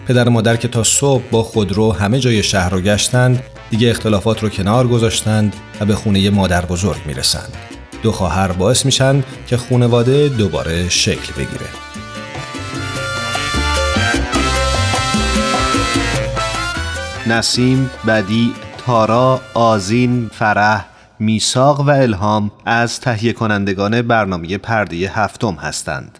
[0.08, 4.44] پدر و مادر که تا صبح با خودرو همه جای شهر رو گشتند دیگه اختلافات
[4.44, 7.58] رو کنار گذاشتند و به خونه مادر بزرگ می‌رسند.
[8.04, 11.66] دو خواهر باعث میشن که خونواده دوباره شکل بگیره.
[17.28, 18.54] نسیم، بدی،
[18.86, 20.86] تارا، آزین، فرح،
[21.20, 26.20] میساق و الهام از تهیه کنندگان برنامه پرده هفتم هستند.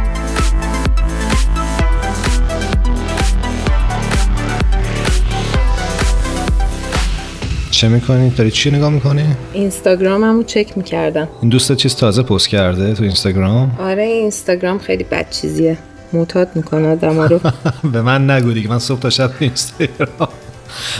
[7.81, 11.27] چه می‌کنی؟ داری چی نگاه می‌کنی؟ اینستاگراممو چک می‌کردم.
[11.41, 15.77] این دوست چیز تازه پست کرده تو اینستاگرام؟ آره اینستاگرام خیلی بد چیزیه.
[16.13, 17.39] معتاد می‌کنه آدم رو.
[17.93, 20.29] به من نگو دیگه من صبح تا شب اینستاگرام.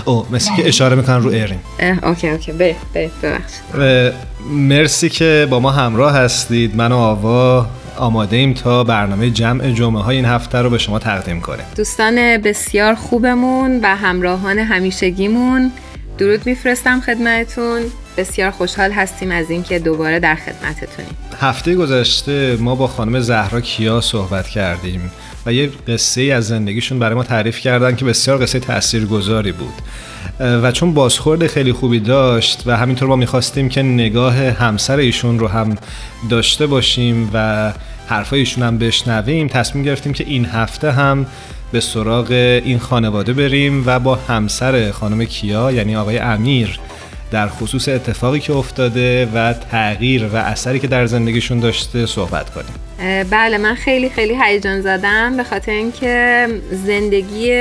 [0.05, 1.59] اوه مثل اینکه اشاره می‌کنن رو air این.
[2.03, 2.51] OK OK.
[2.51, 4.13] بریم بریم ببخش
[4.51, 6.75] مرسی که با ما همراه هستید.
[6.75, 7.65] من و آوا
[7.97, 11.65] آماده ایم تا برنامه جمع جمعه های این هفته رو به شما تقدیم کنیم.
[11.75, 15.71] دوستان بسیار خوبمون و همراهان همیشگیمون.
[16.21, 17.81] درود میفرستم خدمتتون.
[18.17, 21.17] بسیار خوشحال هستیم از اینکه دوباره در خدمتتونیم.
[21.39, 25.11] هفته گذشته ما با خانم زهرا کیا صحبت کردیم
[25.45, 29.73] و یه قصه از زندگیشون برای ما تعریف کردن که بسیار قصه تاثیرگذاری بود.
[30.39, 35.47] و چون بازخورد خیلی خوبی داشت و همینطور ما می‌خواستیم که نگاه همسر ایشون رو
[35.47, 35.77] هم
[36.29, 37.73] داشته باشیم و
[38.11, 39.47] حرفای ایشون هم بشنویم.
[39.47, 41.25] تصمیم گرفتیم که این هفته هم
[41.71, 42.31] به سراغ
[42.65, 46.79] این خانواده بریم و با همسر خانم کیا یعنی آقای امیر
[47.31, 53.25] در خصوص اتفاقی که افتاده و تغییر و اثری که در زندگیشون داشته صحبت کنیم.
[53.29, 57.51] بله من خیلی خیلی هیجان زدم به خاطر اینکه زندگی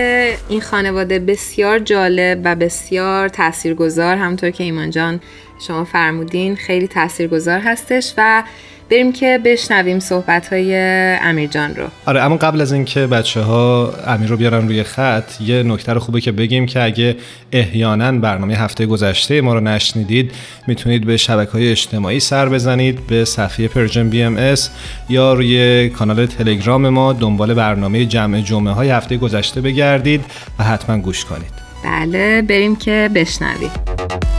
[0.48, 4.16] این خانواده بسیار جالب و بسیار تاثیرگذار.
[4.16, 5.20] همونطور که ایمان جان
[5.66, 8.42] شما فرمودین خیلی تاثیرگذار هستش و
[8.90, 10.76] بریم که بشنویم صحبت های
[11.22, 11.84] امیر جان رو.
[12.06, 16.00] آره اما قبل از اینکه بچه ها امیر رو بیارن روی خط یه نکته رو
[16.00, 17.16] خوبه که بگیم که اگه
[17.52, 20.32] احیانا برنامه هفته گذشته ما رو نشنیدید
[20.66, 24.70] می‌تونید به شبکه های اجتماعی سر بزنید به صفحه Persian BMS
[25.08, 30.24] یا روی کانال تلگرام ما دنبال برنامه جمع جمعه های هفته گذشته بگردید
[30.58, 31.52] و حتما گوش کنید.
[31.84, 34.29] بله بریم که بشنوید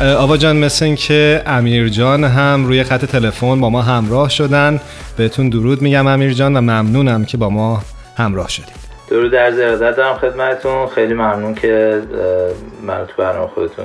[0.00, 4.80] آوا جان مثل این که امیر جان هم روی خط تلفن با ما همراه شدن.
[5.16, 7.82] بهتون درود میگم امیر جان و ممنونم که با ما
[8.16, 8.80] همراه شدید.
[9.10, 10.86] درود در ارادت دارم خدمتتون.
[10.86, 12.02] خیلی ممنون که
[12.82, 13.84] منو تو برنامه خودتون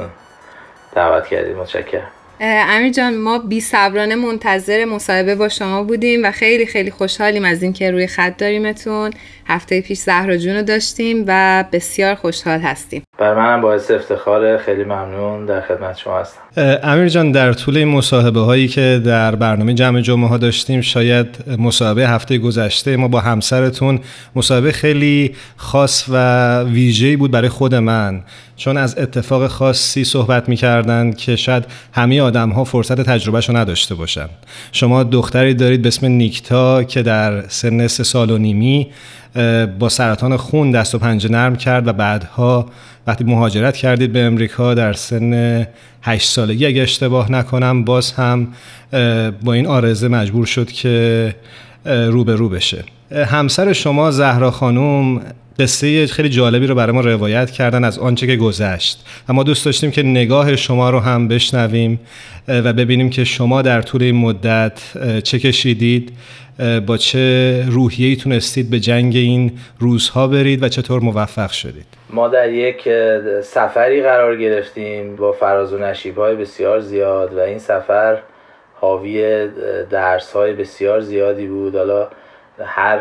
[0.95, 1.55] دعوت کردید.
[1.55, 2.07] متشکرم.
[2.41, 7.63] امیر جان ما بی صبرانه منتظر مصاحبه با شما بودیم و خیلی خیلی خوشحالیم از
[7.63, 9.11] اینکه روی خط داریمتون.
[9.47, 13.03] هفته پیش زهرا جون رو داشتیم و بسیار خوشحال هستیم.
[13.17, 16.41] بر منم باعث افتخار خیلی ممنون در خدمت شما هستم.
[16.83, 21.27] امیر جان در طول این مصاحبه هایی که در برنامه جمع جمعه ها داشتیم شاید
[21.57, 23.99] مصاحبه هفته گذشته ما با همسرتون
[24.35, 28.21] مصاحبه خیلی خاص و ویژه‌ای بود برای خود من.
[28.57, 33.95] چون از اتفاق خاصی صحبت می‌کردن که شاید همه آدم ها فرصت تجربهش رو نداشته
[33.95, 34.29] باشن.
[34.71, 38.87] شما دختری دارید به اسم نیکتا که در سن سال و نیمی
[39.79, 42.65] با سرطان خون دست و پنجه نرم کرد و بعدها
[43.07, 45.67] وقتی مهاجرت کردید به امریکا در سن
[46.01, 48.47] هشت سالگی اگه اشتباه نکنم باز هم
[49.43, 51.35] با این آرزه مجبور شد که
[51.85, 52.83] رو به رو بشه.
[53.11, 55.21] همسر شما زهرا خانوم
[55.59, 59.05] قصه خیلی جالبی رو برای ما روایت کردن از آنچه که گذشت.
[59.29, 61.99] و ما دوست داشتیم که نگاه شما رو هم بشنویم
[62.47, 64.81] و ببینیم که شما در طول این مدت
[65.23, 66.11] چه کشیدید.
[66.87, 72.49] با چه روحیه‌ای تونستید به جنگ این روزها برید و چطور موفق شدید؟ ما در
[72.49, 72.89] یک
[73.41, 78.17] سفری قرار گرفتیم با فراز و نشیب های بسیار زیاد و این سفر
[78.73, 79.47] حاوی
[79.89, 81.75] درس های بسیار زیادی بود.
[81.75, 82.07] حالا
[82.63, 82.99] هر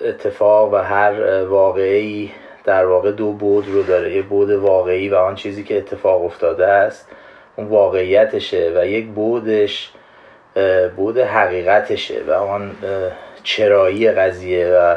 [0.00, 2.30] اتفاق و هر واقعی
[2.64, 4.14] در واقع دو بود رو داره.
[4.14, 7.08] یه بود واقعی و آن چیزی که اتفاق افتاده است
[7.56, 9.90] اون واقعیتشه و یک بودش
[10.96, 12.76] بود حقیقتشه و آن
[13.42, 14.96] چرایی قضیه و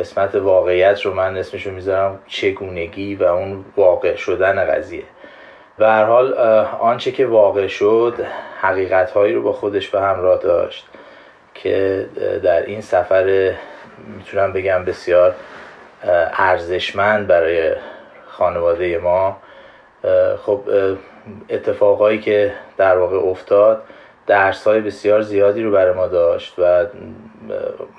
[0.00, 5.02] قسمت واقعیت رو من اسمشو می‌ذارم چگونگی و اون واقع شدن قضیه.
[5.78, 6.34] به هر حال
[6.80, 8.14] آنچه که واقع شد
[8.60, 10.86] حقیقت هایی رو با خودش به همراه داشت
[11.54, 12.06] که
[12.42, 13.54] در این سفر
[14.16, 15.34] می‌تونم بگم بسیار
[16.32, 17.72] ارزشمند برای
[18.26, 19.36] خانواده ما.
[20.46, 20.60] خب
[21.50, 23.82] اتفاقایی که در واقع افتاد
[24.26, 26.86] درس های بسیار زیادی رو برای ما داشت و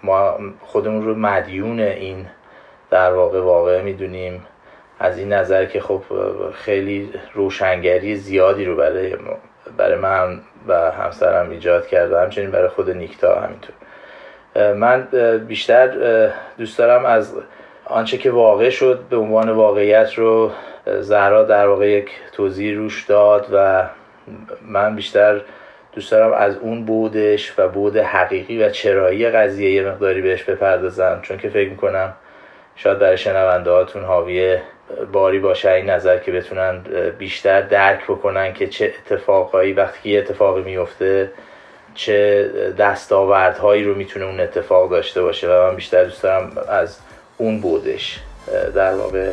[0.03, 2.25] ما خودمون رو مدیون این
[2.89, 4.45] در واقع واقع می‌دونیم.
[4.99, 6.01] از این نظر که خب
[6.53, 9.15] خیلی روشنگری زیادی رو برای
[9.77, 13.75] برای من و همسرم ایجاد کرد و همچنین برای خود نیکتا همینطور.
[14.73, 15.07] من
[15.47, 15.87] بیشتر
[16.57, 17.35] دوست دارم از
[17.85, 20.51] آنچه که واقع شد به عنوان واقعیت رو
[20.99, 23.83] زهرا در واقع یک توضیح روش داد و
[24.61, 25.41] من بیشتر
[25.97, 31.19] دوست دارم از اون بودش و بود حقیقی و چرایی قضیه یه مقداری بهش بپردازم.
[31.21, 32.13] چون که فکر می‌کنم
[32.75, 34.57] شاید برای شنونده هاتون حاوی
[35.11, 36.81] باری باشه این نظر که بتونن
[37.17, 41.31] بیشتر درک بکنن که چه اتفاقهایی وقتی که یه اتفاقی میفته
[41.95, 46.99] چه دستاوردهایی رو می‌تونه اون اتفاق داشته باشه و من بیشتر دوست دارم از
[47.37, 48.19] اون بودش.
[48.75, 49.31] در واقع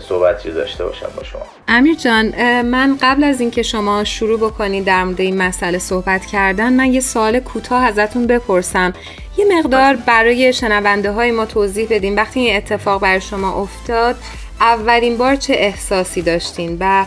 [0.00, 1.42] صحبتی داشته باشم با شما.
[1.68, 2.26] امیر جان
[2.62, 7.00] من قبل از اینکه شما شروع بکنید در مورد این مسئله صحبت کردن من یه
[7.00, 8.92] سوال کوتاه ازتون بپرسم.
[9.36, 14.16] یه مقدار برای شنونده های ما توضیح بدیم وقتی این اتفاق برای شما افتاد
[14.60, 17.06] اولین بار چه احساسی داشتین و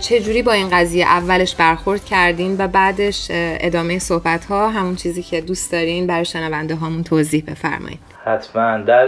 [0.00, 5.22] چه جوری با این قضیه اولش برخورد کردین و بعدش ادامه صحبت ها همون چیزی
[5.22, 8.78] که دوست دارین برای شنونده هامون توضیح بفرمایید حتما.
[8.78, 9.06] در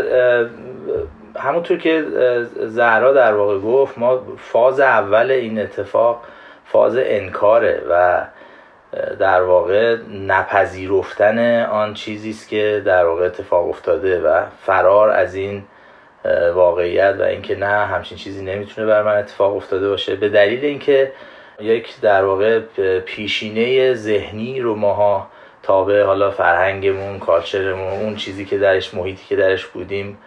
[1.37, 2.05] همونطور که
[2.61, 6.23] زهرا در واقع گفت ما فاز اول این اتفاق
[6.65, 8.25] فاز انکاره و
[9.19, 15.65] در واقع نپذیرفتن آن چیزی است که در واقع اتفاق افتاده و فرار از این
[16.55, 20.17] واقعیت و اینکه نه همچین چیزی نمی‌تونه بر من اتفاق افتاده باشه.
[20.17, 21.13] به دلیل اینکه
[21.61, 22.61] یک در واقع
[22.99, 25.29] پیشینه ذهنی رو ماها
[25.63, 30.19] تابع حالا فرهنگمون کالچرمون اون چیزی که درش محیطی که درش بودیم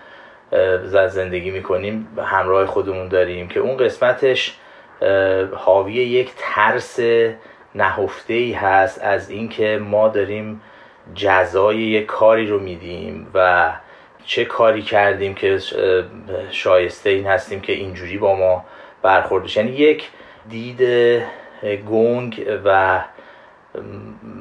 [1.07, 4.57] زندگی می‌کنیم همراه خودمون داریم که اون قسمتش
[5.55, 6.99] حاوی یک ترس
[7.75, 10.61] نهفته ای هست از اینکه ما داریم
[11.15, 13.71] جزای یک کاری رو میدیم و
[14.25, 15.59] چه کاری کردیم که
[16.51, 18.65] شایسته این هستیم که اینجوری با ما
[19.01, 20.09] برخورد بشه یعنی یک
[20.49, 20.81] دید
[21.89, 23.01] گنگ و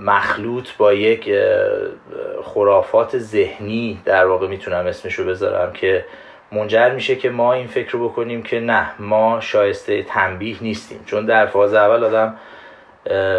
[0.05, 1.30] مخلوط با یک
[2.43, 6.05] خرافات ذهنی در واقع می‌تونم اسمشو بذارم که
[6.53, 11.01] منجر میشه که ما این فکر رو بکنیم که نه ما شایسته تنبیه نیستیم.
[11.07, 12.37] چون در فاز اول آدم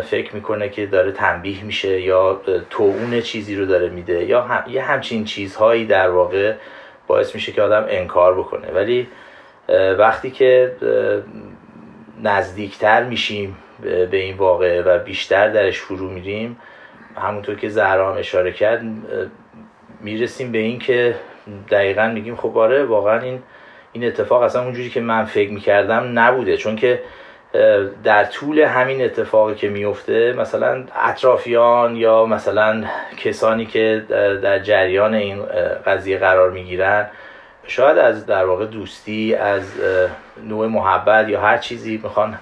[0.02, 2.41] فکر می‌کنه که داره تنبیه میشه یا
[2.78, 6.54] اون چیزی رو داره میده یا هم، یه همچین چیزهایی در واقع
[7.08, 8.72] باعث میشه که آدم انکار بکنه.
[8.72, 9.08] ولی
[9.98, 10.76] وقتی که
[12.24, 16.58] نزدیکتر میشیم به این واقعه و بیشتر درش فرو میریم.
[17.18, 18.82] همونطور که زهرا اشاره کرد
[20.02, 21.16] می‌رسیم به این که
[21.72, 23.44] دقیقا میگیم خب آره واقعا این
[23.92, 26.58] این اتفاق اصلا اونجوری که من فکر می‌کردم نبوده.
[26.58, 27.02] چون که
[28.04, 32.84] در طول همین اتفاقی که میفته مثلا اطرافیان یا مثلا
[33.18, 34.06] کسانی که
[34.44, 35.42] در جریان این
[35.86, 37.08] قضیه قرار می‌گیرن
[37.68, 39.74] شاید از در واقع دوستی از
[40.44, 42.38] نوع محبت یا هر چیزی می‌خوان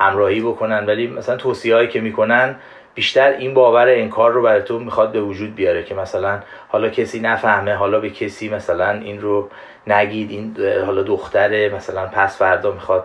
[0.00, 2.56] همراهی بکنن ولی مثلا توصیه هایی که می‌کنن
[2.94, 7.20] بیشتر این باور انکار رو برای تو می‌خواد به وجود بیاره که مثلا حالا کسی
[7.20, 9.48] نفهمه حالا به کسی مثلا این رو
[9.86, 13.04] نگید این حالا دختره مثلا پس فردا می‌خواد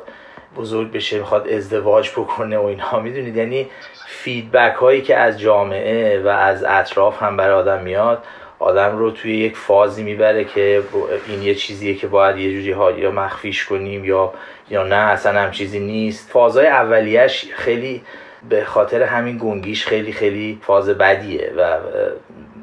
[0.58, 3.00] بزرگ بشه می‌خواد ازدواج بکنه و اینها.
[3.00, 3.68] می‌دونید؟ یعنی
[4.08, 8.24] فیدبک هایی که از جامعه و از اطراف هم برای آدم میاد
[8.60, 10.84] آدم رو توی یک فازی می‌بره که
[11.28, 14.34] این یه چیزیه که باید یه جوری ها یا مخفیش کنیم یا
[14.70, 16.30] یا نه اصلا هم چیزی نیست.
[16.30, 18.02] فازهای اولیش خیلی
[18.50, 21.78] به خاطر همین گنگیش خیلی خیلی فاز بدیه و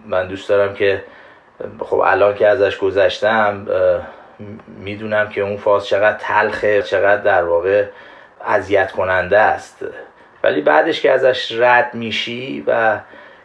[0.07, 1.05] من دوست دارم که
[1.78, 3.66] خب الان که ازش گذشتم
[4.78, 7.84] می‌دونم که اون فاز چقدر تلخه چقدر در واقع
[8.47, 9.84] اذیت کننده است.
[10.43, 12.99] ولی بعدش که ازش رد میشی و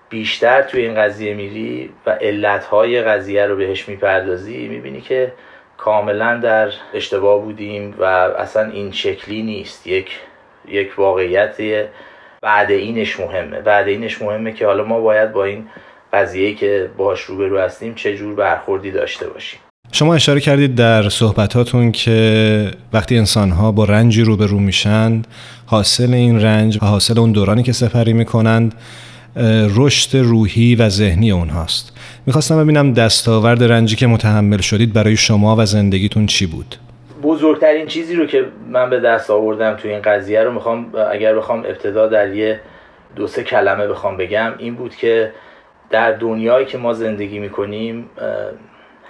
[0.10, 5.34] بیشتر توی این قضیه میری و علتهای قضیه رو بهش می‌پردازی می‌بینی که
[5.78, 9.88] کاملا در اشتباه بودیم و اصلا این شکلی نیست.
[9.88, 10.10] یک
[10.68, 11.56] یک واقعیت
[12.42, 13.62] بعد اینش مهمه.
[13.62, 15.68] بعد اینش مهمه که حالا ما باید با این
[16.14, 19.60] قضیه که باش روبرو هستیم چه جور برخوردی داشته باشیم.
[19.92, 25.22] شما اشاره کردید در صحبتاتون که وقتی انسانها با رنجی روبرو میشن
[25.66, 28.74] حاصل این رنج حاصل اون دورانی که سپری می‌کنند
[29.76, 31.98] رشد روحی و ذهنی اونهاست.
[32.26, 36.76] می‌خواستم ببینم دستاورد رنجی که متحمل شدید برای شما و زندگیتون چی بود.
[37.24, 41.60] بزرگترین چیزی رو که من به دست آوردم تو این قضیه رو می‌خوام اگر بخوام
[41.60, 42.60] ابتدا در یه
[43.16, 45.32] دو سه کلمه بخوام بگم این بود که
[45.90, 48.10] در دنیایی که ما زندگی می‌کنیم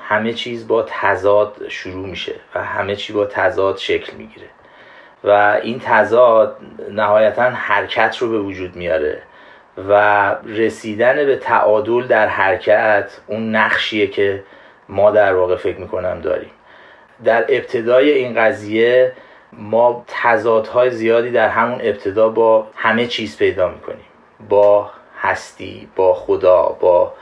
[0.04, 4.48] همه چیز با تضاد شروع میشه و همه چی با تضاد شکل می‌گیره.
[5.24, 6.58] و این تضاد
[6.92, 9.22] نهایتا حرکت رو به وجود میاره.
[9.90, 14.44] و رسیدن به تعادل در حرکت اون نقشیه که
[14.90, 16.52] ما در واقع فکر می‌کنم داریم.
[17.24, 19.12] در ابتدای این قضیه
[19.54, 24.06] ما تضادهای زیادی در همون ابتدا با همه چیز پیدا می‌کنیم.
[24.50, 27.14] با هستی با خدا با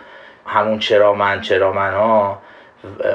[0.46, 2.42] همون چرا من چرا من ها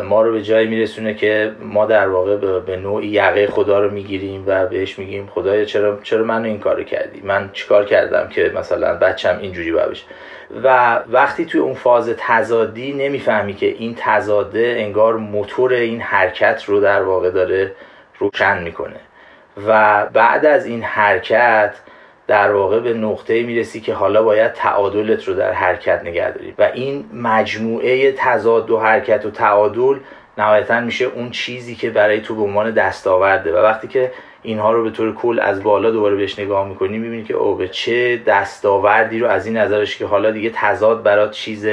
[0.04, 4.44] ما رو به جایی میرسونه که ما در واقع به نوعی یقه خدا رو می‌گیریم
[4.46, 8.94] و بهش میگیم خدایا چرا چرا منو این کارو کردی؟ من چیکار کردم که مثلا
[8.94, 10.04] بچم اینجوری باشه
[10.62, 16.80] و وقتی توی اون فاز تزادی نمی‌فهمی که این تزاده انگار موتور این حرکت رو
[16.80, 17.72] در واقع داره
[18.18, 19.00] روشن می‌کنه.
[19.66, 21.74] و بعد از این حرکت
[22.30, 26.54] در واقع به نقطه می‌رسی که حالا باید تعادلت رو در حرکت نگه داری.
[26.58, 29.96] و این مجموعه تضاد و حرکت و تعادل
[30.38, 33.52] نهایتا میشه اون چیزی که برای تو به عنوان دستاورده.
[33.52, 34.12] و وقتی که
[34.42, 37.68] اینها رو به طور کل از بالا دوباره بهش نگاه می‌کنی می‌بینی که او به
[37.68, 41.66] چه دستاوردی رو از این نظرش که حالا دیگه تضاد برات چیز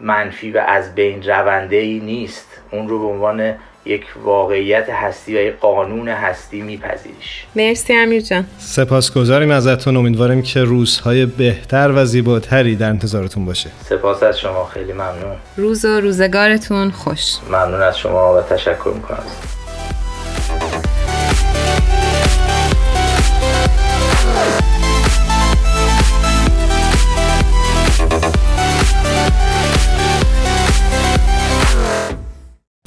[0.00, 2.62] منفی و از بین رونده نیست.
[2.70, 7.44] اون رو به عنوان یک واقعیت هستی و یک قانون هستی میپذیریش.
[7.56, 8.46] مرسی امیر جان.
[8.58, 9.96] سپاسگزاریم ازتون.
[9.96, 13.70] امیدواریم که روزهای بهتر و زیباتری در انتظارتون باشه.
[13.84, 14.64] سپاس از شما.
[14.64, 15.36] خیلی ممنون.
[15.56, 17.36] روز و روزگارتون خوش.
[17.48, 19.22] ممنون از شما و تشکر می‌کنم.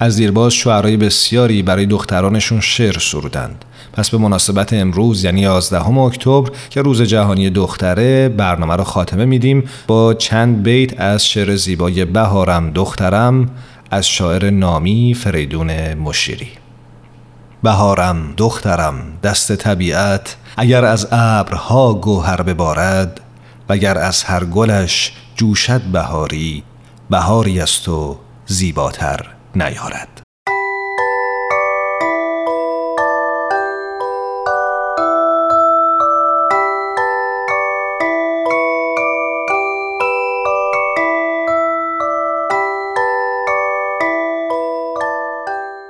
[0.04, 3.66] از دیرباز شعرهای بسیاری برای دخترانشون شعر سرودند.
[3.93, 9.64] پس به مناسبت امروز یعنی 11 اکتبر که روز جهانی دختره برنامه رو خاتمه میدیم
[9.88, 13.49] با چند بیت از شعر زیبای بهارم دخترم
[13.91, 16.49] از شاعر نامی فریدون مشیری.
[17.64, 23.22] بهارم دخترم دست طبیعت اگر از ابرها گوهر ببارد
[23.70, 26.64] وگر از هر گلش جوشد بهاری
[27.10, 29.34] بهاری است و زیباتر.
[29.56, 30.24] نیارد.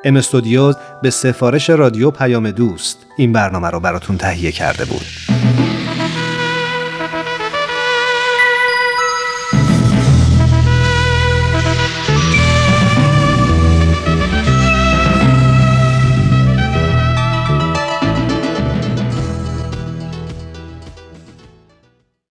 [0.06, 5.06] ام استودیوز به سفارش رادیو پیام دوست این برنامه رو براتون تهیه کرده بود.